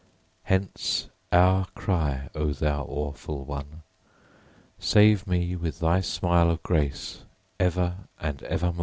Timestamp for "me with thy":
5.27-6.01